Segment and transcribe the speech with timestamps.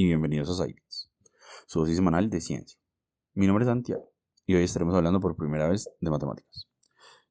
[0.00, 1.10] Y bienvenidos a Science,
[1.66, 2.78] su dosis semanal de ciencia.
[3.34, 4.12] Mi nombre es Santiago
[4.46, 6.68] y hoy estaremos hablando por primera vez de matemáticas.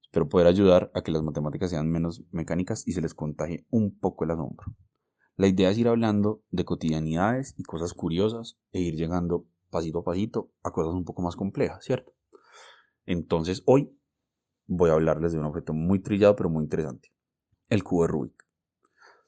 [0.02, 3.98] Espero poder ayudar a que las matemáticas sean menos mecánicas y se les contagie un
[3.98, 4.66] poco el asombro.
[5.38, 10.04] La idea es ir hablando de cotidianidades y cosas curiosas e ir llegando pasito a
[10.04, 12.16] pasito a cosas un poco más complejas, ¿cierto?
[13.06, 13.98] Entonces hoy
[14.66, 17.14] voy a hablarles de un objeto muy trillado pero muy interesante,
[17.70, 18.46] el cubo de Rubik.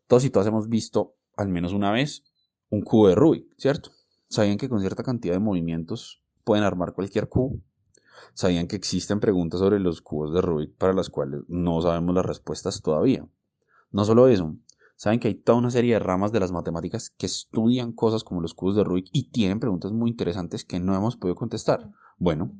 [0.07, 2.28] Todos y todas hemos visto al menos una vez
[2.69, 3.91] un cubo de Rubik, ¿cierto?
[4.27, 7.59] ¿Sabían que con cierta cantidad de movimientos pueden armar cualquier cubo?
[8.33, 12.25] ¿Sabían que existen preguntas sobre los cubos de Rubik para las cuales no sabemos las
[12.25, 13.27] respuestas todavía?
[13.91, 14.55] No solo eso,
[14.95, 18.41] saben que hay toda una serie de ramas de las matemáticas que estudian cosas como
[18.41, 21.91] los cubos de Rubik y tienen preguntas muy interesantes que no hemos podido contestar.
[22.17, 22.51] Bueno,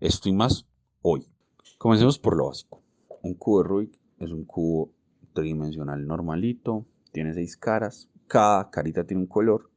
[0.00, 0.66] esto y más
[1.02, 1.28] hoy.
[1.76, 2.82] Comencemos por lo básico.
[3.22, 4.92] Un cubo de Rubik es un cubo
[5.34, 9.72] tridimensional normalito, tiene seis caras, cada carita tiene un color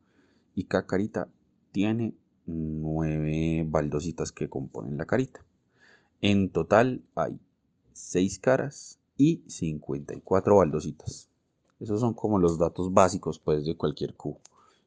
[0.54, 1.28] y cada carita
[1.72, 2.14] tiene
[2.46, 5.44] nueve baldositas que componen la carita.
[6.22, 7.40] En total hay
[7.94, 11.30] seis caras y 54 baldositas.
[11.80, 14.40] Esos son como los datos básicos pues, de cualquier cubo,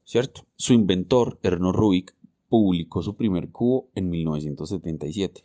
[0.04, 0.42] ¿cierto?
[0.54, 2.14] Su inventor, Ernest Rubik,
[2.48, 5.44] publicó su primer cubo en 1977.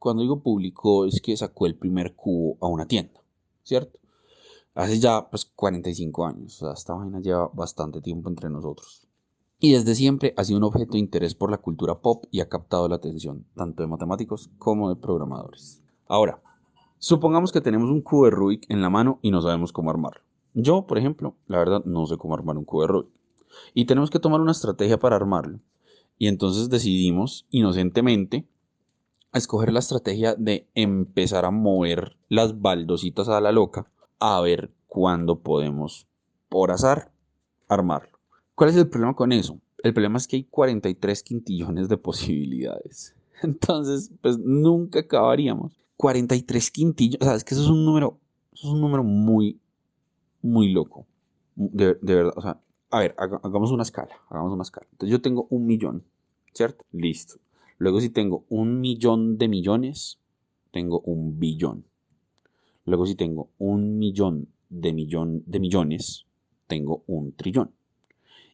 [0.00, 3.22] Cuando digo publicó es que sacó el primer cubo a una tienda,
[3.62, 4.00] ¿cierto?
[4.76, 9.08] Hace ya pues 45 años, o sea, esta vaina lleva bastante tiempo entre nosotros.
[9.58, 12.50] Y desde siempre ha sido un objeto de interés por la cultura pop y ha
[12.50, 15.82] captado la atención tanto de matemáticos como de programadores.
[16.06, 16.42] Ahora,
[16.98, 20.20] supongamos que tenemos un cubo de Rubik en la mano y no sabemos cómo armarlo.
[20.52, 23.10] Yo, por ejemplo, la verdad no sé cómo armar un cubo de Rubik.
[23.72, 25.58] Y tenemos que tomar una estrategia para armarlo.
[26.18, 28.46] Y entonces decidimos inocentemente
[29.32, 35.40] escoger la estrategia de empezar a mover las baldositas a la loca a ver cuándo
[35.40, 36.06] podemos,
[36.48, 37.12] por azar,
[37.68, 38.18] armarlo.
[38.54, 39.60] ¿Cuál es el problema con eso?
[39.82, 43.14] El problema es que hay 43 quintillones de posibilidades.
[43.42, 45.78] Entonces, pues nunca acabaríamos.
[45.96, 48.18] 43 quintillones, o sea, es que eso es un número,
[48.52, 49.60] eso es un número muy,
[50.42, 51.06] muy loco.
[51.54, 52.60] De, verdad, o sea,
[52.90, 54.86] a ver, hagamos una escala, hagamos una escala.
[54.92, 56.04] Entonces yo tengo un millón,
[56.52, 56.84] ¿cierto?
[56.92, 57.36] Listo.
[57.78, 60.18] Luego si tengo un millón de millones,
[60.70, 61.84] tengo un billón.
[62.86, 66.24] Luego si tengo un millón de, millón de millones,
[66.68, 67.72] tengo un trillón.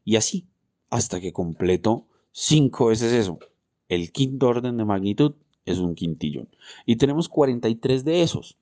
[0.04, 0.46] Y así,
[0.90, 3.38] hasta que completo cinco veces eso.
[3.88, 5.34] El quinto orden de magnitud
[5.66, 6.48] es un quintillón.
[6.86, 8.56] Y tenemos 43 de esos.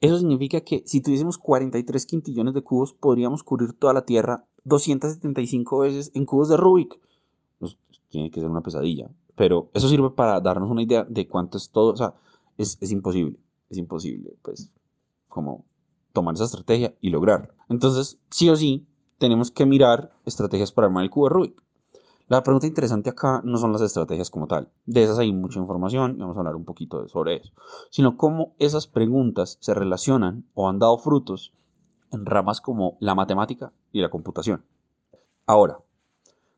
[0.00, 5.80] Eso significa que si tuviésemos 43 quintillones de cubos, podríamos cubrir toda la Tierra 275
[5.80, 6.98] veces en cubos de Rubik.
[7.58, 7.76] Pues,
[8.08, 9.10] tiene que ser una pesadilla.
[9.36, 11.92] Pero eso sirve para darnos una idea de cuánto es todo.
[11.92, 12.14] O sea,
[12.56, 13.36] es, es imposible.
[13.68, 14.32] Es imposible.
[14.42, 14.70] Pues
[15.30, 15.64] como
[16.12, 17.54] tomar esa estrategia y lograrlo.
[17.70, 18.86] Entonces, sí o sí,
[19.16, 21.62] tenemos que mirar estrategias para armar el cubo de Rubik.
[22.28, 26.14] La pregunta interesante acá no son las estrategias como tal, de esas hay mucha información
[26.16, 27.52] y vamos a hablar un poquito sobre eso,
[27.90, 31.52] sino cómo esas preguntas se relacionan o han dado frutos
[32.12, 34.64] en ramas como la matemática y la computación.
[35.44, 35.80] Ahora,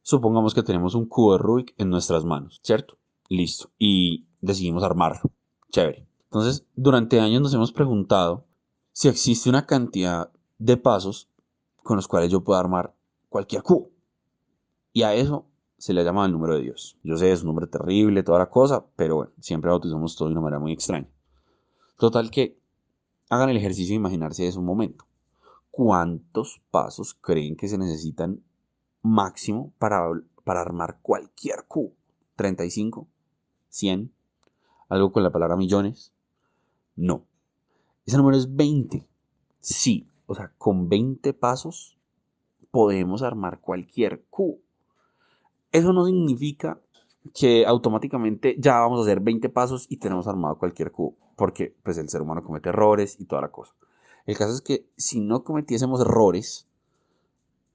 [0.03, 2.99] supongamos que tenemos un cubo de Rubik en nuestras manos, ¿cierto?
[3.29, 3.71] Listo.
[3.79, 5.31] Y decidimos armarlo.
[5.71, 6.07] Chévere.
[6.25, 8.45] Entonces, durante años nos hemos preguntado
[8.93, 11.29] si existe una cantidad de pasos
[11.83, 12.95] con los cuales yo puedo armar
[13.29, 13.91] cualquier cubo.
[14.93, 15.47] Y a eso
[15.79, 16.99] se le llama el número de Dios.
[17.03, 20.33] Yo sé, es un número terrible, toda la cosa, pero bueno, siempre bautizamos todo de
[20.33, 21.09] una manera muy extraña.
[21.99, 22.59] Total que
[23.31, 25.07] hagan el ejercicio de imaginarse eso un momento.
[25.71, 28.43] ¿Cuántos pasos creen que se necesitan
[29.01, 30.03] máximo para,
[30.45, 31.95] para armar cualquier cubo?
[32.37, 33.07] ¿35?
[33.71, 34.11] ¿100?
[34.89, 36.13] ¿Algo con la palabra millones?
[36.95, 37.25] No.
[38.07, 39.07] Ese número es 20.
[39.61, 41.99] Sí, o sea, con 20 pasos
[42.71, 44.59] podemos armar cualquier cubo.
[45.71, 46.81] Eso no significa
[47.35, 51.99] que automáticamente ya vamos a hacer 20 pasos y tenemos armado cualquier cubo, porque pues
[51.99, 53.75] el ser humano comete errores y toda la cosa.
[54.27, 56.67] El caso es que si no cometiésemos errores,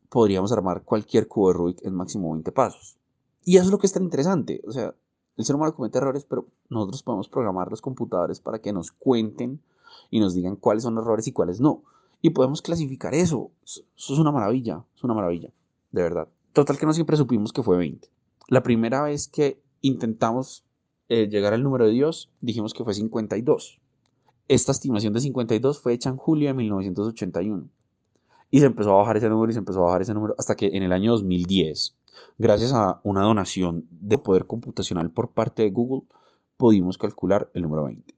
[0.09, 2.97] podríamos armar cualquier cubo de Rubik en máximo 20 pasos.
[3.44, 4.62] Y eso es lo que es tan interesante.
[4.68, 4.94] O sea,
[5.38, 9.62] el ser humano comete errores, pero nosotros podemos programar los computadores para que nos cuenten
[10.09, 11.83] y nos digan cuáles son errores y cuáles no.
[12.21, 13.51] Y podemos clasificar eso.
[13.63, 15.49] Eso es una maravilla, es una maravilla,
[15.91, 16.27] de verdad.
[16.53, 18.09] Total que no siempre supimos que fue 20.
[18.49, 20.63] La primera vez que intentamos
[21.09, 23.79] eh, llegar al número de Dios, dijimos que fue 52.
[24.47, 27.69] Esta estimación de 52 fue hecha en julio de 1981.
[28.49, 30.55] Y se empezó a bajar ese número y se empezó a bajar ese número hasta
[30.55, 31.95] que en el año 2010,
[32.37, 36.07] gracias a una donación de poder computacional por parte de Google,
[36.55, 38.16] pudimos calcular el número 20.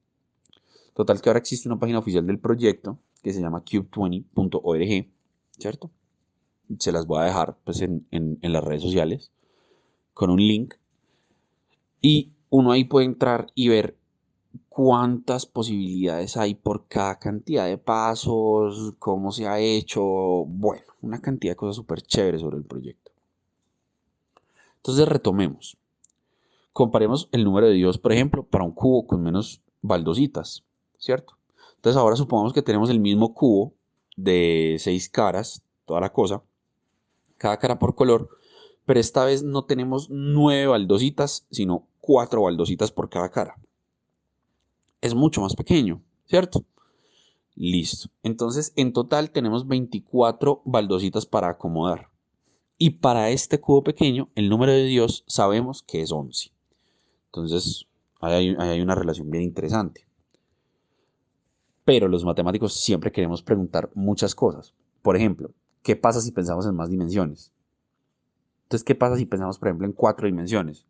[0.99, 5.07] Total que ahora existe una página oficial del proyecto que se llama cube20.org,
[5.57, 5.91] ¿cierto?
[6.77, 9.31] se las voy a dejar pues, en, las redes sociales
[10.13, 10.73] con un link.
[12.01, 13.97] Y uno ahí puede entrar y ver
[14.67, 21.53] cuántas posibilidades hay por cada cantidad de pasos, cómo se ha hecho, bueno, una cantidad
[21.53, 23.13] de cosas súper chéveres sobre el proyecto.
[24.75, 25.77] Entonces retomemos.
[26.73, 30.65] Comparemos el número de Dios, por ejemplo, para un cubo con menos baldositas,
[30.99, 31.37] ¿cierto?
[31.75, 33.73] Entonces ahora supongamos que tenemos el mismo cubo
[34.15, 36.43] de seis caras, toda la cosa,
[37.37, 38.29] cada cara por color,
[38.85, 43.55] pero esta vez no tenemos nueve baldositas, sino cuatro baldositas por cada cara.
[45.01, 46.65] Es mucho más pequeño, ¿cierto?
[47.55, 48.09] Listo.
[48.23, 52.09] Entonces, en total tenemos 24 baldositas para acomodar.
[52.77, 56.51] Y para este cubo pequeño, el número de Dios sabemos que es 11.
[57.25, 57.85] Entonces,
[58.21, 60.07] ahí hay, una relación bien interesante.
[61.89, 64.75] Pero los matemáticos siempre queremos preguntar muchas cosas.
[65.01, 65.49] Por ejemplo,
[65.81, 67.51] ¿qué pasa si pensamos en más dimensiones?
[68.61, 70.85] Entonces, ¿qué pasa si pensamos, por ejemplo, en cuatro dimensiones?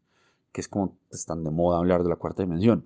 [0.51, 2.85] Que es como están de moda hablar de la cuarta dimensión.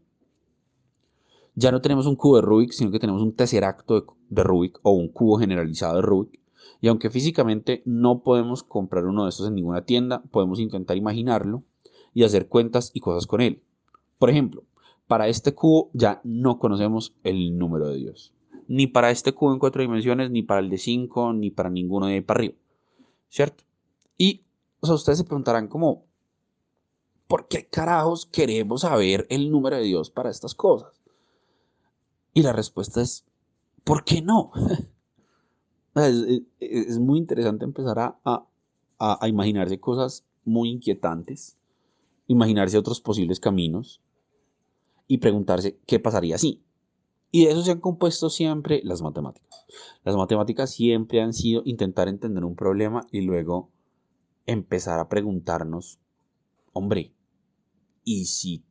[1.55, 4.79] Ya no tenemos un cubo de Rubik, sino que tenemos un tesseracto de, de Rubik
[4.83, 6.39] o un cubo generalizado de Rubik.
[6.81, 11.63] Y aunque físicamente no podemos comprar uno de estos en ninguna tienda, podemos intentar imaginarlo
[12.13, 13.63] y hacer cuentas y cosas con él.
[14.19, 14.65] Por ejemplo,
[15.07, 18.33] para este cubo ya no conocemos el número de Dios.
[18.67, 22.07] Ni para este cubo en cuatro dimensiones, ni para el de cinco, ni para ninguno
[22.07, 22.55] de ahí para arriba.
[23.29, 23.63] ¿Cierto?
[24.17, 24.43] Y
[24.83, 26.03] o sea, ustedes se preguntarán como,
[27.27, 31.01] ¿por qué carajos queremos saber el número de Dios para estas cosas?
[32.33, 33.25] Y la respuesta es,
[33.85, 34.51] ¿por qué no?
[35.95, 38.45] es, muy interesante empezar a,
[38.99, 41.57] a imaginarse cosas muy inquietantes,
[42.27, 44.01] imaginarse otros posibles caminos
[45.07, 46.61] y preguntarse qué pasaría si.
[47.31, 49.65] Y de eso se han compuesto siempre las matemáticas.
[50.03, 53.69] Las matemáticas siempre han sido intentar entender un problema y luego
[54.45, 55.99] empezar a preguntarnos,
[56.73, 57.11] hombre,
[58.03, 58.63] ¿y si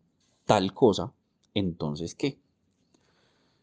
[0.45, 1.13] tal cosa,
[1.55, 2.39] entonces qué?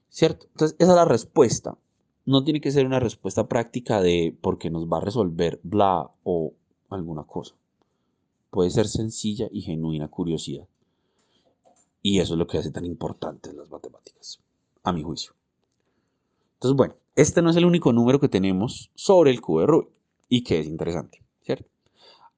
[0.10, 0.48] ¿Cierto?
[0.48, 1.78] Entonces, esa es la respuesta.
[2.26, 6.54] No tiene que ser una respuesta práctica de porque nos va a resolver bla o
[6.90, 7.56] alguna cosa.
[8.50, 10.68] Puede ser sencilla y genuina curiosidad.
[12.02, 14.42] Y eso es lo que hace tan importantes las matemáticas,
[14.84, 15.34] a mi juicio.
[16.56, 19.90] Entonces, bueno, este no es el único número que tenemos sobre el cubo de Rubik
[20.30, 21.70] y que es interesante, ¿cierto?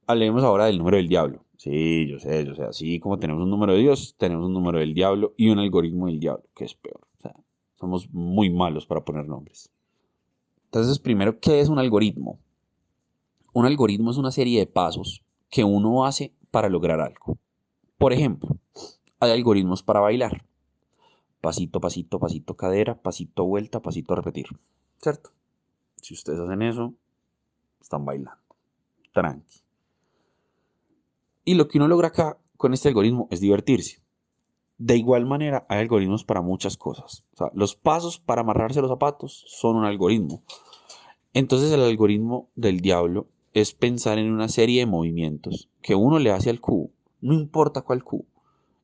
[0.08, 1.46] Hablemos ahora del número del diablo.
[1.58, 4.80] Sí, yo sé, yo sé, así como tenemos un número de Dios, tenemos un número
[4.80, 7.02] del diablo y un algoritmo del diablo, que es peor.
[7.19, 7.36] O sea,
[7.75, 9.69] somos muy malos para poner nombres.
[10.66, 12.40] Entonces, primero, ¿qué es un algoritmo?
[13.54, 17.38] Un algoritmo es una serie de pasos que uno hace para lograr algo.
[17.98, 18.57] Por ejemplo,
[19.21, 20.44] hay algoritmos para bailar.
[21.39, 24.47] Pasito, pasito, pasito, cadera, pasito, vuelta, pasito, repetir.
[25.00, 25.29] ¿Cierto?
[26.01, 26.94] Si ustedes hacen eso,
[27.79, 28.41] están bailando.
[29.13, 29.62] Tranqui.
[31.45, 34.01] Y lo que uno logra acá con este algoritmo es divertirse.
[34.79, 37.23] De igual manera, hay algoritmos para muchas cosas.
[37.53, 40.41] los pasos para amarrarse los zapatos son un algoritmo.
[41.33, 46.31] Entonces el algoritmo del diablo es pensar en una serie de movimientos que uno le
[46.31, 48.25] hace al cubo, no importa cuál cubo,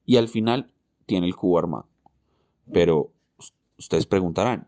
[0.07, 0.71] y al final
[1.05, 1.85] tiene el cubo armado.
[2.73, 3.11] Pero
[3.77, 4.67] ustedes preguntarán,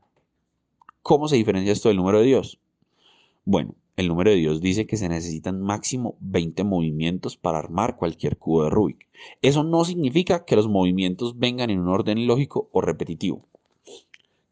[1.01, 2.59] ¿cómo se diferencia esto del número de Dios?
[3.45, 8.37] Bueno, el número de Dios dice que se necesitan máximo 20 movimientos para armar cualquier
[8.37, 9.07] cubo de Rubik.
[9.41, 13.45] Eso no significa que los movimientos vengan en un orden lógico o repetitivo.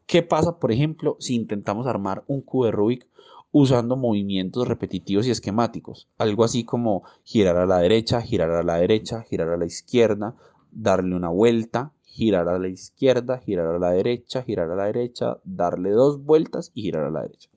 [0.06, 3.06] ¿Qué pasa, por ejemplo, si intentamos armar un cubo de Rubik
[3.52, 6.08] usando movimientos repetitivos y esquemáticos?
[6.16, 10.34] Algo así como girar a la derecha, girar a la derecha, girar a la izquierda,
[10.70, 15.38] darle una vuelta, girar a la izquierda, girar a la derecha, girar a la derecha,
[15.44, 17.48] darle dos vueltas y girar a la derecha.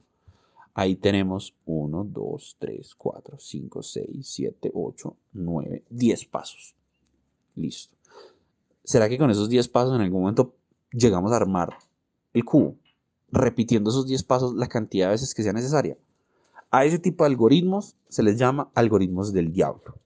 [0.74, 6.76] Ahí tenemos 1, 2, 3, 4, 5, 6, 7, 8, 9, 10 pasos.
[7.56, 7.96] Listo.
[8.84, 10.56] ¿Será que con esos 10 pasos en algún momento
[10.92, 11.78] llegamos a armar
[12.34, 12.76] el cubo?
[13.32, 15.98] Repitiendo esos 10 pasos la cantidad de veces que sea necesaria.
[16.70, 19.98] A ese tipo de algoritmos se les llama algoritmos del diablo.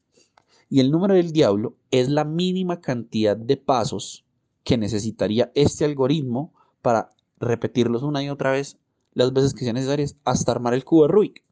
[0.69, 4.25] Y el número del diablo es la mínima cantidad de pasos
[4.63, 8.77] que necesitaría este algoritmo para repetirlos una y otra vez
[9.13, 11.43] las veces que sean necesarias hasta armar el cubo de Rubik.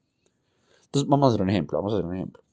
[0.86, 2.44] Entonces vamos a hacer un ejemplo, vamos a hacer un ejemplo.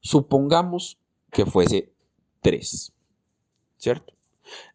[0.00, 0.98] Supongamos
[1.30, 1.92] que fuese
[2.40, 2.92] 3,
[3.76, 4.14] ¿cierto?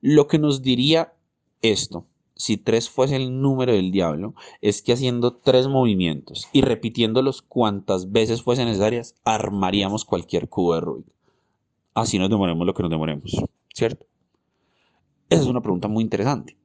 [0.02, 1.14] Lo que nos diría
[1.62, 2.06] esto,
[2.36, 8.12] si 3 fuese el número del diablo, es que haciendo tres movimientos y repitiéndolos cuantas
[8.12, 11.08] veces fuesen necesarias, armaríamos cualquier cubo de Rubik.
[11.94, 13.32] Así nos demoremos lo que nos demoremos,
[13.74, 14.06] ¿cierto?
[15.30, 16.58] Esa es una pregunta muy interesante.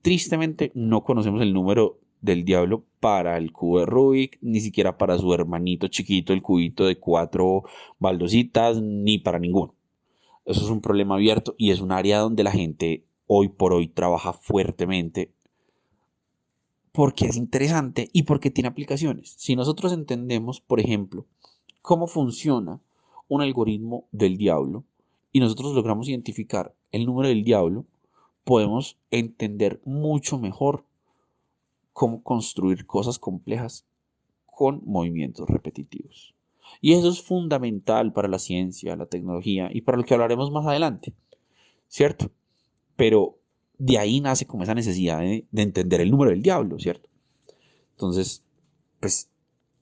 [0.00, 5.18] Tristemente no conocemos el número del diablo para el cubo de Rubik, ni siquiera para
[5.18, 7.64] su hermanito chiquito, el cubito de cuatro
[7.98, 9.74] baldositas, ni para ninguno.
[10.44, 13.86] Eso es un problema abierto y es un área donde la gente hoy por hoy
[13.86, 15.32] trabaja fuertemente
[16.90, 19.36] porque es interesante y porque tiene aplicaciones.
[19.38, 21.26] Si nosotros entendemos, por ejemplo,
[21.80, 22.80] cómo funciona
[23.28, 24.82] un algoritmo del diablo
[25.30, 27.86] y nosotros logramos identificar el número del diablo,
[28.42, 30.84] podemos entender mucho mejor
[31.92, 33.86] cómo construir cosas complejas
[34.44, 36.34] con movimientos repetitivos.
[36.80, 40.66] Y eso es fundamental para la ciencia, la tecnología y para lo que hablaremos más
[40.66, 41.14] adelante,
[41.86, 42.32] ¿cierto?
[43.00, 43.38] Pero
[43.78, 47.08] de ahí nace como esa necesidad de, entender el número del diablo, ¿cierto?
[47.92, 48.44] Entonces,
[49.00, 49.30] pues,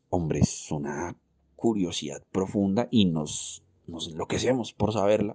[0.08, 1.16] hombre, es una
[1.56, 5.34] curiosidad profunda y nos, nos enloquecemos por saberla.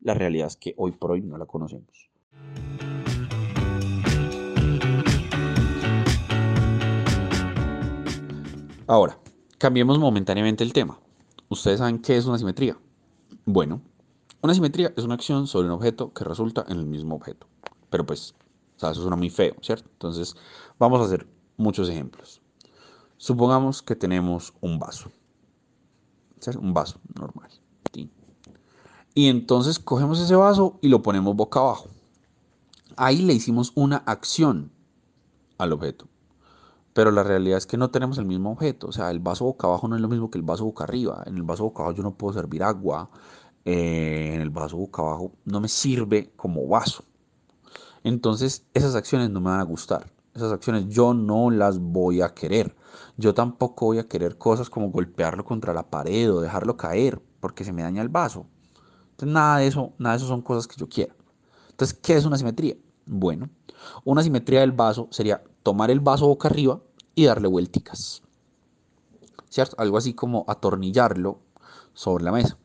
[0.00, 2.08] La realidad es que hoy por hoy no la conocemos.
[8.86, 9.18] Ahora,
[9.58, 11.00] cambiemos momentáneamente el tema.
[11.48, 12.78] ¿Ustedes saben qué es una simetría?
[13.44, 13.82] Bueno,
[14.44, 17.46] una simetría es una acción sobre un objeto que resulta en el mismo objeto.
[17.88, 18.34] Pero pues,
[18.76, 19.88] o sea, eso suena muy feo, ¿cierto?
[19.90, 20.36] Entonces,
[20.78, 22.42] vamos a hacer muchos ejemplos.
[23.16, 25.10] Supongamos que tenemos un vaso.
[26.60, 27.48] Un vaso normal.
[29.14, 31.88] Y entonces cogemos ese vaso y lo ponemos boca abajo.
[32.96, 34.70] Ahí le hicimos una acción
[35.56, 36.06] al objeto
[36.94, 38.86] pero la realidad es que no tenemos el mismo objeto.
[38.86, 41.24] O sea, el vaso boca abajo no es lo mismo que el vaso boca arriba.
[41.26, 43.10] En el vaso boca abajo yo no puedo servir agua.
[43.64, 47.04] Eh, en el vaso boca abajo no me sirve como vaso.
[48.02, 50.12] Entonces, esas acciones no me van a gustar.
[50.34, 52.76] Esas acciones yo no las voy a querer.
[53.16, 57.64] Yo tampoco voy a querer cosas como golpearlo contra la pared o dejarlo caer porque
[57.64, 58.46] se me daña el vaso.
[59.12, 61.14] Entonces, nada de eso, nada de eso son cosas que yo quiera.
[61.70, 62.76] Entonces, ¿qué es una simetría?
[63.06, 63.48] Bueno,
[64.04, 66.80] una simetría del vaso sería tomar el vaso boca arriba
[67.14, 68.22] y darle vuelticas.
[69.48, 69.76] ¿Cierto?
[69.78, 71.38] Algo así como atornillarlo
[71.94, 72.58] sobre la mesa.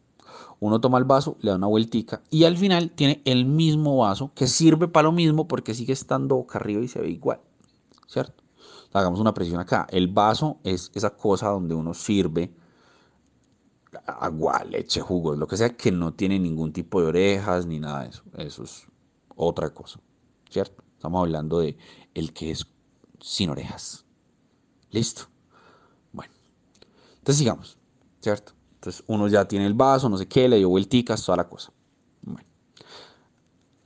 [0.59, 4.31] Uno toma el vaso, le da una vueltica y al final tiene el mismo vaso
[4.35, 7.39] que sirve para lo mismo porque sigue estando boca arriba y se ve igual.
[8.07, 8.43] ¿Cierto?
[8.91, 9.87] Hagamos una presión acá.
[9.89, 12.51] El vaso es esa cosa donde uno sirve
[14.05, 18.03] agua, leche, jugos, lo que sea, que no tiene ningún tipo de orejas ni nada
[18.03, 18.23] de eso.
[18.37, 18.87] Eso es
[19.35, 19.99] otra cosa.
[20.49, 20.83] ¿Cierto?
[20.95, 21.77] Estamos hablando de
[22.13, 22.67] el que es
[23.21, 24.05] sin orejas.
[24.91, 25.23] Listo.
[26.11, 26.33] Bueno.
[27.19, 27.77] Entonces sigamos,
[28.21, 28.53] ¿cierto?
[28.79, 31.73] Entonces uno ya tiene el vaso, no sé qué, le dio vuelticas, toda la cosa.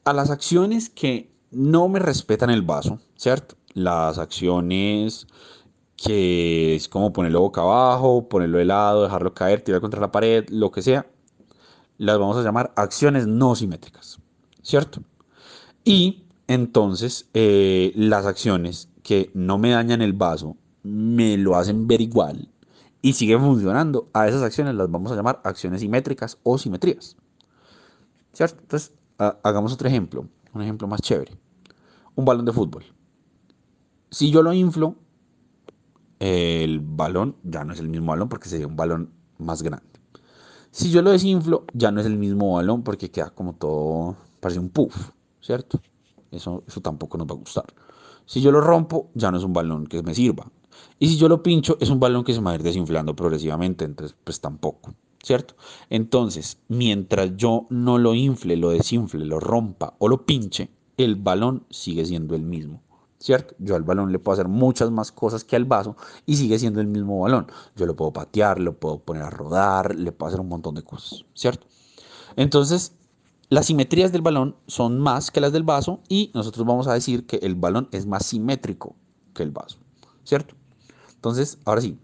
[0.05, 3.55] A las acciones que no me respetan el vaso, ¿cierto?
[3.73, 5.25] Las acciones
[5.95, 10.47] que es como ponerlo boca abajo, ponerlo de lado, dejarlo caer, tirar contra la pared,
[10.49, 11.07] lo que sea,
[11.97, 14.19] las vamos a llamar acciones no simétricas,
[14.61, 15.01] ¿cierto?
[15.83, 22.01] Y entonces eh, las acciones que no me dañan el vaso, me lo hacen ver
[22.01, 22.52] igual
[23.03, 27.17] y sigue funcionando, a esas acciones las vamos a llamar acciones simétricas o simetrías.
[28.31, 28.61] ¿Cierto?
[28.61, 31.37] Entonces, hagamos otro ejemplo, un ejemplo más chévere.
[32.15, 32.85] Un balón de fútbol.
[34.09, 34.95] Si yo lo inflo,
[36.19, 39.99] el balón ya no es el mismo balón porque sería un balón más grande.
[40.71, 44.61] Si yo lo desinflo, ya no es el mismo balón porque queda como todo, parece
[44.61, 45.81] un puff, ¿cierto?
[46.31, 47.65] Eso, eso tampoco nos va a gustar.
[48.25, 50.49] Si yo lo rompo, ya no es un balón que me sirva.
[50.99, 53.85] Y si yo lo pincho, es un balón que se va a ir desinflando progresivamente,
[53.85, 55.55] entonces pues tampoco, ¿cierto?
[55.89, 61.65] Entonces, mientras yo no lo infle, lo desinfle, lo rompa o lo pinche, el balón
[61.69, 62.81] sigue siendo el mismo.
[63.19, 63.55] ¿Cierto?
[63.57, 66.81] Yo al balón le puedo hacer muchas más cosas que al vaso y sigue siendo
[66.81, 67.47] el mismo balón.
[67.73, 70.83] Yo lo puedo patear, lo puedo poner a rodar, le puedo hacer un montón de
[70.83, 71.65] cosas, ¿cierto?
[72.35, 72.97] Entonces,
[73.47, 77.25] las simetrías del balón son más que las del vaso y nosotros vamos a decir
[77.25, 78.95] que el balón es más simétrico
[79.33, 79.77] que el vaso,
[80.23, 80.55] ¿cierto?
[81.23, 81.97] Entonces, ahora sí,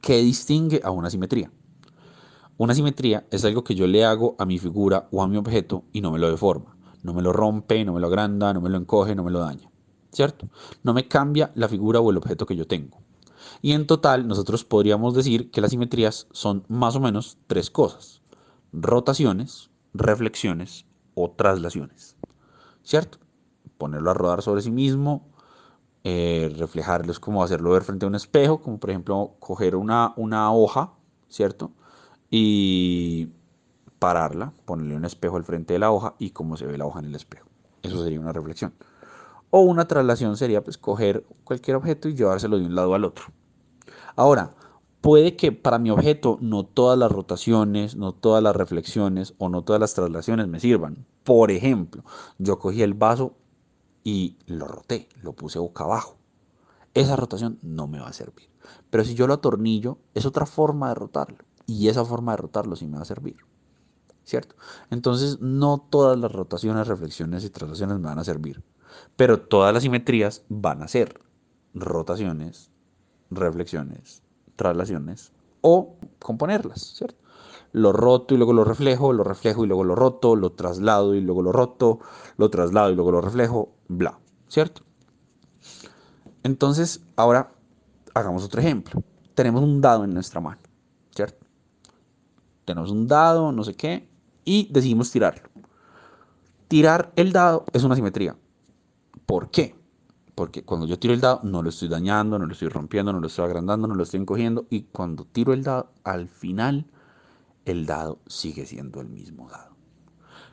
[0.00, 1.52] ¿qué distingue a una simetría?
[2.56, 5.84] Una simetría es algo que yo le hago a mi figura o a mi objeto
[5.92, 8.70] y no me lo deforma, no me lo rompe, no me lo agranda, no me
[8.70, 9.70] lo encoge, no me lo daña,
[10.10, 10.48] ¿cierto?
[10.82, 12.98] No me cambia la figura o el objeto que yo tengo.
[13.62, 18.20] Y en total nosotros podríamos decir que las simetrías son más o menos tres cosas.
[18.72, 22.16] Rotaciones, reflexiones o traslaciones.
[22.82, 23.18] ¿Cierto?
[23.76, 25.27] Ponerlo a rodar sobre sí mismo,
[26.10, 30.14] eh, reflejarlo es como hacerlo ver frente a un espejo, como por ejemplo coger una,
[30.16, 30.94] una hoja,
[31.28, 31.72] ¿cierto?
[32.30, 33.28] Y
[33.98, 37.00] pararla, ponerle un espejo al frente de la hoja y cómo se ve la hoja
[37.00, 37.46] en el espejo.
[37.82, 38.72] Eso sería una reflexión.
[39.50, 43.26] O una traslación sería pues coger cualquier objeto y llevárselo de un lado al otro.
[44.16, 44.54] Ahora,
[45.02, 49.62] puede que para mi objeto no todas las rotaciones, no todas las reflexiones o no
[49.62, 51.04] todas las traslaciones me sirvan.
[51.24, 52.02] Por ejemplo,
[52.38, 53.34] yo cogí el vaso
[54.08, 56.16] y lo roté, lo puse boca abajo.
[56.94, 58.48] esa rotación no me va a servir.
[58.88, 61.44] Pero si yo lo atornillo, es otra forma de rotarlo.
[61.66, 63.36] Y esa forma de rotarlo sí me va a servir.
[64.24, 64.56] ¿Cierto?
[64.88, 68.62] Entonces, no todas las rotaciones, reflexiones y traslaciones me van a servir.
[69.14, 71.20] Pero todas las simetrías van a ser
[71.74, 72.70] rotaciones,
[73.30, 74.22] reflexiones,
[74.56, 77.22] traslaciones o componerlas, ¿cierto?
[77.72, 81.20] Lo roto y luego lo reflejo, lo reflejo y luego lo roto, lo traslado y
[81.20, 82.00] luego lo roto,
[82.36, 84.82] lo traslado y luego lo reflejo, bla, ¿cierto?
[86.42, 87.52] Entonces, ahora
[88.14, 89.02] hagamos otro ejemplo.
[89.34, 90.60] Tenemos un dado en nuestra mano,
[91.14, 91.46] ¿cierto?
[92.64, 94.08] Tenemos un dado, no sé qué,
[94.44, 95.48] y decidimos tirarlo.
[96.68, 98.36] Tirar el dado es una simetría.
[99.26, 99.74] ¿Por qué?
[100.34, 103.20] Porque cuando yo tiro el dado no lo estoy dañando, no lo estoy rompiendo, no
[103.20, 104.66] lo estoy agrandando, no lo estoy encogiendo.
[104.70, 106.86] Y cuando tiro el dado, al final
[107.68, 109.76] el dado sigue siendo el mismo dado.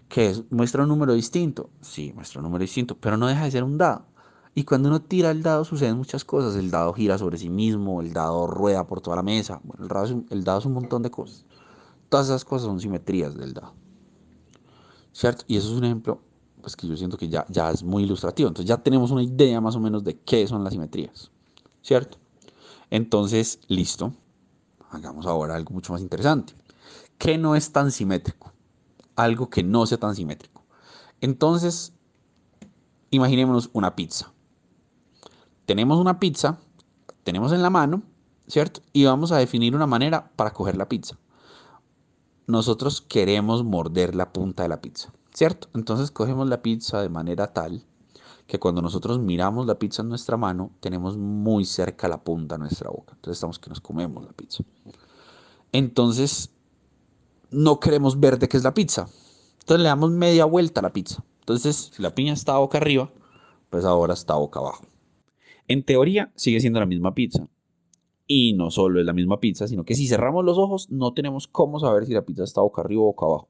[0.08, 0.44] ¿Qué es?
[0.52, 1.70] ¿Muestra un número distinto?
[1.82, 4.06] Sí, muestra un número distinto, pero no deja de ser un dado.
[4.54, 6.56] Y cuando uno tira el dado suceden muchas cosas.
[6.56, 9.62] El dado gira sobre sí mismo, el dado rueda por toda la mesa.
[9.80, 10.06] el, dado
[10.60, 11.44] es un, el montón de cosas.
[12.08, 13.74] Todas esas cosas son simetrías del dado.
[15.12, 15.44] ¿Cierto?
[15.48, 16.22] Y eso es un ejemplo
[16.62, 18.48] pues, que yo siento que ya, ya es muy ilustrativo.
[18.48, 21.32] Entonces ya tenemos una idea más o menos de qué son las simetrías.
[21.82, 22.18] ¿Cierto?
[22.90, 24.14] Entonces, listo.
[24.92, 26.54] Hagamos ahora algo mucho más interesante.
[27.18, 28.52] ¿Qué no es tan simétrico?
[29.16, 30.64] Algo que no sea tan simétrico.
[31.22, 31.94] Entonces,
[33.12, 34.36] imaginémonos una pizza
[35.66, 36.60] tenemos una pizza,
[37.24, 38.04] tenemos en la mano,
[38.48, 38.82] ¿cierto?
[38.94, 41.18] Y vamos a definir una manera para coger la pizza.
[42.48, 45.68] Nosotros queremos morder la punta de la pizza, ¿cierto?
[45.74, 47.84] Entonces cogemos la pizza de manera tal
[48.46, 52.60] que cuando nosotros miramos la pizza en nuestra mano, tenemos muy cerca la punta de
[52.60, 53.14] nuestra boca.
[53.16, 54.64] Entonces estamos que nos comemos la pizza.
[55.72, 56.52] Entonces,
[57.52, 59.08] no queremos ver de qué es la pizza.
[59.60, 61.24] Entonces le damos media vuelta a la pizza.
[61.40, 63.12] Entonces, si la piña está boca arriba,
[63.70, 64.86] pues ahora está boca abajo.
[65.68, 67.48] En teoría sigue siendo la misma pizza.
[68.28, 71.48] Y no solo es la misma pizza, sino que si cerramos los ojos no tenemos
[71.48, 73.50] cómo saber si la pizza está boca arriba o boca abajo.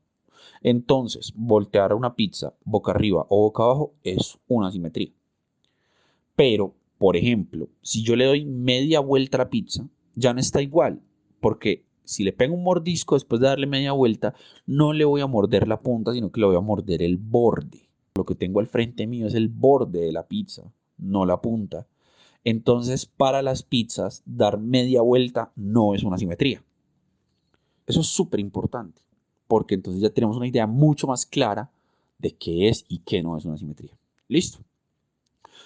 [0.61, 5.13] Entonces, voltear una pizza boca arriba o boca abajo es una simetría.
[6.35, 10.61] Pero, por ejemplo, si yo le doy media vuelta a la pizza, ya no está
[10.61, 11.01] igual,
[11.39, 14.33] porque si le pego un mordisco después de darle media vuelta,
[14.65, 17.89] no le voy a morder la punta, sino que le voy a morder el borde.
[18.15, 21.87] Lo que tengo al frente mío es el borde de la pizza, no la punta.
[22.43, 26.63] Entonces, para las pizzas, dar media vuelta no es una simetría.
[27.87, 29.01] Eso es súper importante,
[29.47, 31.71] porque entonces ya tenemos una idea mucho más clara
[32.19, 33.97] de qué es y qué no es una simetría.
[34.27, 34.59] ¿Listo?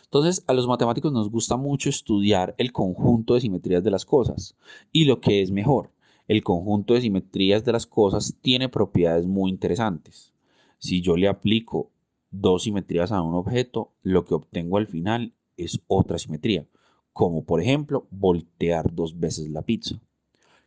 [0.06, 4.56] Entonces, a los matemáticos nos gusta mucho estudiar el conjunto de simetrías de las cosas.
[4.92, 5.92] Y lo que es mejor,
[6.30, 10.32] el conjunto de simetrías de las cosas tiene propiedades muy interesantes.
[10.78, 11.90] Si yo le aplico
[12.30, 16.68] dos simetrías a un objeto, lo que obtengo al final es otra simetría,
[17.14, 20.00] como por ejemplo voltear dos veces la pizza.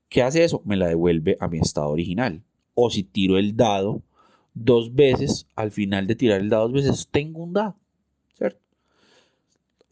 [0.09, 0.63] ¿Qué hace eso?
[0.65, 2.43] Me la devuelve a mi estado original.
[2.75, 4.03] O si tiro el dado
[4.55, 7.77] dos veces, al final de tirar el dado dos veces, tengo un dado.
[8.37, 8.61] ¿Cierto?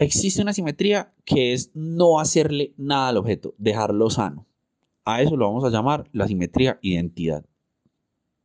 [0.01, 4.47] Existe una simetría que es no hacerle nada al objeto, dejarlo sano.
[5.05, 7.45] A eso lo vamos a llamar la simetría identidad.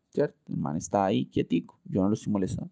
[0.10, 0.38] ¿Cierto?
[0.48, 2.72] El man está ahí quietico, yo no lo estoy molestando.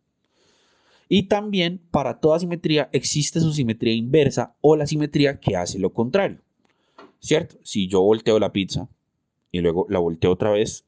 [1.10, 5.94] Y también para toda simetría existe su simetría inversa o la simetría que hace lo
[5.94, 6.40] contrario.
[7.20, 7.58] ¿Cierto?
[7.64, 8.90] Si yo volteo la pizza
[9.52, 10.86] y luego la volteo otra vez,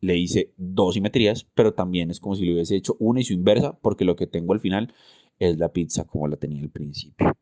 [0.00, 3.32] le hice dos simetrías, pero también es como si le hubiese hecho una y su
[3.32, 4.94] inversa, porque lo que tengo al final
[5.38, 7.34] es la pizza como la tenía al principio.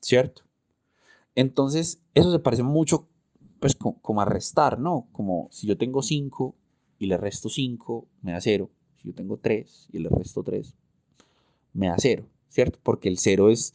[0.00, 0.42] ¿Cierto?
[1.34, 3.08] Entonces, eso se parece mucho
[3.60, 5.06] pues como a restar, ¿no?
[5.12, 6.54] Como si yo tengo 5
[6.98, 8.70] y le resto 5, me da 0.
[8.96, 10.74] Si yo tengo 3 y le resto 3,
[11.74, 12.78] me da 0, ¿cierto?
[12.82, 13.74] Porque el 0 es,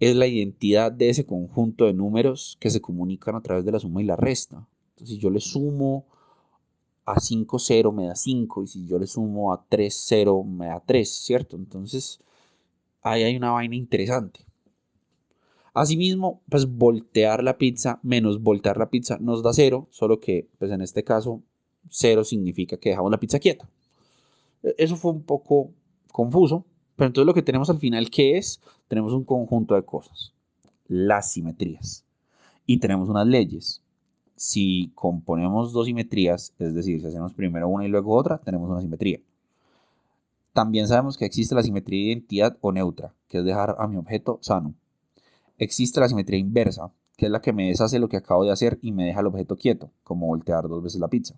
[0.00, 3.78] es la identidad de ese conjunto de números que se comunican a través de la
[3.78, 4.66] suma y la resta.
[4.90, 6.06] Entonces, si yo le sumo
[7.04, 10.66] a 5, 0 me da 5, y si yo le sumo a 3, 0 me
[10.66, 11.56] da 3, ¿cierto?
[11.56, 12.20] Entonces,
[13.02, 14.40] ahí hay una vaina interesante.
[15.72, 20.70] Asimismo, pues voltear la pizza menos voltear la pizza nos da 0, solo que pues
[20.70, 21.42] en este caso
[21.90, 23.68] 0 significa que dejamos la pizza quieta.
[24.62, 25.70] E-, eso fue un poco
[26.12, 26.64] confuso,
[26.96, 28.60] pero entonces lo que tenemos al final, ¿qué es?
[28.88, 30.32] Tenemos un conjunto de cosas,
[30.88, 32.04] las simetrías.
[32.66, 33.82] Y tenemos unas leyes.
[34.36, 38.80] Si componemos dos simetrías, es decir, si hacemos primero una y luego otra, tenemos una
[38.80, 39.20] simetría.
[40.52, 43.96] También sabemos que existe la simetría de identidad o neutra, que es dejar a mi
[43.96, 44.74] objeto sano.
[45.60, 48.80] Existe la simetría inversa, que es la que me deshace lo que acabo de hacer
[48.82, 51.36] y me deja el objeto quieto, como voltear dos veces la pizza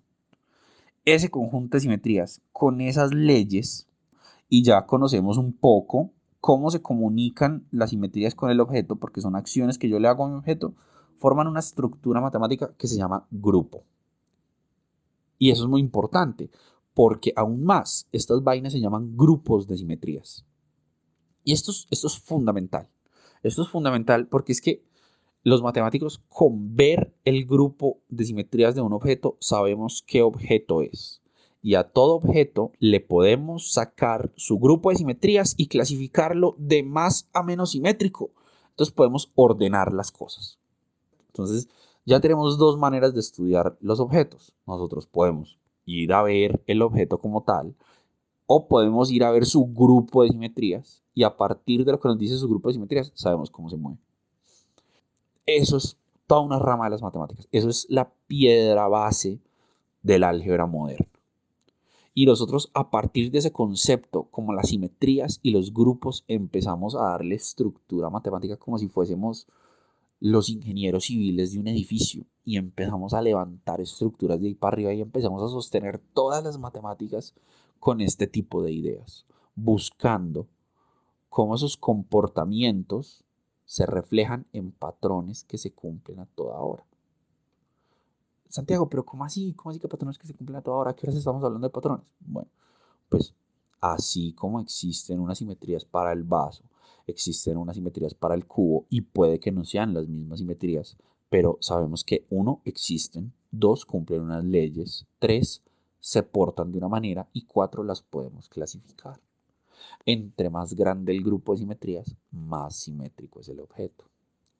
[1.05, 3.87] ese conjunto de simetrías con esas leyes
[4.49, 9.35] y ya conocemos un poco cómo se comunican las simetrías con el objeto, porque son
[9.35, 10.75] acciones que yo le hago a mi objeto,
[11.17, 13.83] forman una estructura matemática que se llama grupo.
[15.37, 16.49] Y eso es muy importante,
[16.93, 20.45] porque aún más, estas vainas se llaman grupos de simetrías.
[21.43, 22.89] Y esto es, esto es fundamental.
[23.43, 24.81] Esto es fundamental porque es que
[25.43, 31.21] los matemáticos con ver el grupo de simetrías de un objeto sabemos qué objeto es.
[31.61, 37.29] Y a todo objeto le podemos sacar su grupo de simetrías y clasificarlo de más
[37.33, 38.31] a menos simétrico.
[38.69, 40.57] Entonces podemos ordenar las cosas.
[41.27, 41.67] Entonces
[42.05, 44.53] ya tenemos dos maneras de estudiar los objetos.
[44.65, 47.75] Nosotros podemos ir a ver el objeto como tal
[48.61, 52.17] podemos ir a ver su grupo de simetrías y a partir de lo que nos
[52.17, 53.99] dice su grupo de simetrías sabemos cómo se mueve.
[55.45, 57.47] Eso es toda una rama de las matemáticas.
[57.51, 59.39] Eso es la piedra base
[60.01, 61.07] del álgebra moderna.
[62.15, 67.03] Y nosotros a partir de ese concepto, como las simetrías y los grupos, empezamos a
[67.03, 69.47] darle estructura matemática como si fuésemos
[70.19, 74.93] los ingenieros civiles de un edificio y empezamos a levantar estructuras de ahí para arriba
[74.93, 77.33] y empezamos a sostener todas las matemáticas
[77.83, 80.47] con este tipo de ideas, buscando
[81.27, 83.25] cómo esos comportamientos
[83.65, 86.85] se reflejan en patrones que se cumplen a toda hora.
[88.47, 89.53] Santiago, pero ¿cómo así?
[89.55, 90.95] ¿Cómo así que patrones que se cumplen a toda hora?
[90.95, 92.05] ¿Qué horas estamos hablando de patrones?
[92.21, 92.49] Bueno,
[93.09, 93.33] pues
[93.81, 96.63] así como existen unas simetrías para el vaso,
[97.05, 100.95] existen unas simetrías para el cubo y puede que no sean las mismas simetrías,
[101.29, 105.61] pero sabemos que uno, existen, dos, cumplen unas leyes, tres,
[106.03, 109.21] se portan de una manera y cuatro, las podemos clasificar.
[110.05, 114.03] Entre más grande el grupo de simetrías, más simétrico es el objeto.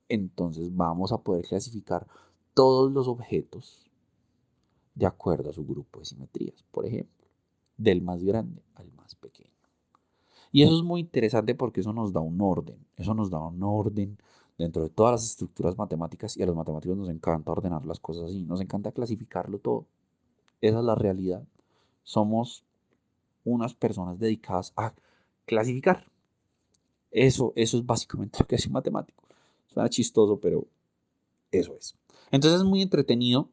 [0.08, 2.06] Entonces vamos a poder clasificar
[2.54, 3.90] todos los objetos
[4.94, 7.26] de acuerdo a su grupo de simetrías, por ejemplo,
[7.76, 9.50] del más grande al más pequeño.
[10.50, 13.62] Y eso es muy interesante porque eso nos da un orden, eso nos da un
[13.62, 14.16] orden
[14.56, 18.30] dentro de todas las estructuras matemáticas y a los matemáticos nos encanta ordenar las cosas
[18.30, 19.84] así, nos encanta clasificarlo todo.
[20.60, 21.42] Esa es la realidad.
[22.02, 22.64] Somos
[23.44, 24.94] unas personas dedicadas a
[25.46, 26.10] clasificar.
[27.10, 29.22] Eso, eso es básicamente lo que hace un matemático.
[29.66, 30.66] Suena chistoso, pero
[31.50, 31.94] eso es.
[32.30, 33.48] Entonces es muy entretenido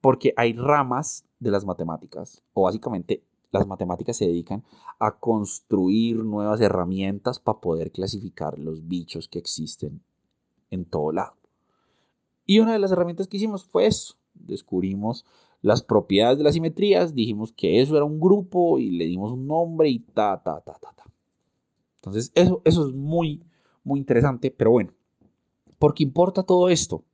[0.00, 4.64] porque hay ramas de las matemáticas, o básicamente las matemáticas se dedican
[4.98, 10.02] a construir nuevas herramientas para poder clasificar los bichos que existen
[10.70, 11.36] en todo lado.
[12.46, 14.14] Y una de las herramientas que hicimos fue eso.
[14.34, 15.24] Descubrimos
[15.62, 19.46] las propiedades de las simetrías, dijimos que eso era un grupo y le dimos un
[19.46, 21.04] nombre y ta, ta, ta, ta, ta.
[22.00, 23.44] Entonces, eso, eso es muy,
[23.84, 24.90] muy interesante, pero bueno,
[25.78, 27.04] ¿por qué importa todo esto?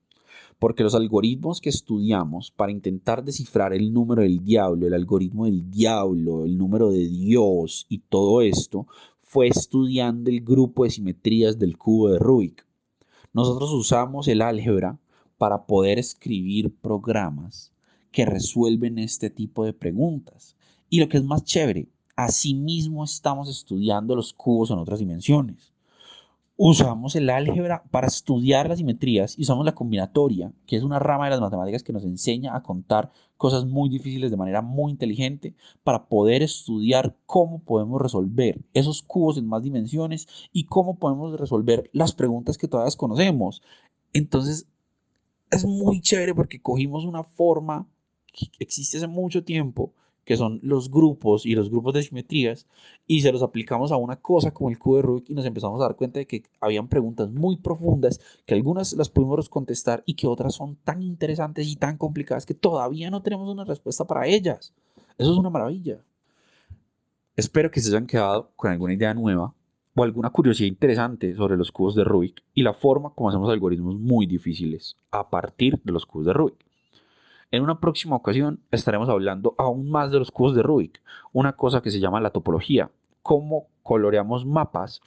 [0.59, 5.71] Porque los algoritmos que estudiamos para intentar descifrar el número del diablo, el algoritmo del
[5.71, 8.87] diablo, el número de Dios y todo esto,
[9.23, 12.67] fue estudiando el grupo de simetrías del cubo de Rubik.
[13.35, 14.99] Nosotros usamos el álgebra
[15.37, 17.73] para poder escribir programas
[18.11, 20.57] que resuelven este tipo de preguntas.
[20.91, 25.73] Y lo que es más chévere, Asimismo estamos estudiando los cubos en otras dimensiones.
[26.57, 31.27] Usamos el álgebra para estudiar las simetrías y usamos la combinatoria, que es una rama
[31.27, 35.55] de las matemáticas que nos enseña a contar cosas muy difíciles de manera muy inteligente
[35.85, 41.89] para poder estudiar cómo podemos resolver esos cubos en más dimensiones y cómo podemos resolver
[41.93, 43.63] las preguntas que todavía conocemos.
[44.13, 44.67] Entonces,
[45.53, 47.87] es muy chévere porque cogimos una forma
[48.59, 49.93] existe hace mucho tiempo
[50.29, 52.67] que son los grupos y los grupos de simetrías,
[53.07, 55.81] y se los aplicamos a una cosa como el cubo de Rubik y nos empezamos
[55.81, 60.17] a dar cuenta de que habían preguntas muy profundas, que algunas las pudimos contestar y
[60.17, 64.27] que otras son tan interesantes y tan complicadas que todavía no tenemos una respuesta para
[64.27, 64.75] ellas.
[65.17, 65.99] Eso es una maravilla.
[67.35, 69.55] Espero que se hayan quedado con alguna idea nueva
[69.95, 73.99] o alguna curiosidad interesante sobre los cubos de Rubik y la forma como hacemos algoritmos
[73.99, 76.68] muy difíciles a partir de los cubos de Rubik.
[77.51, 81.01] En una próxima ocasión estaremos hablando aún más de los cubos de Rubik,
[81.33, 82.91] una cosa que se llama la topología,
[83.23, 85.01] cómo coloreamos mapas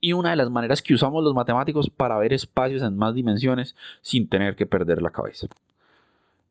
[0.00, 3.74] y una de las maneras que usamos los matemáticos para ver espacios en más dimensiones
[4.02, 5.46] sin tener que perder la cabeza.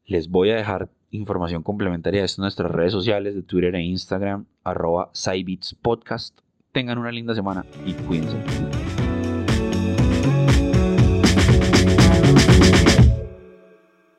[0.08, 5.12] Les voy a dejar información complementaria de nuestras redes sociales de Twitter e Instagram, arroba
[5.82, 6.40] Podcast.
[6.72, 8.75] Tengan una linda semana y cuídense.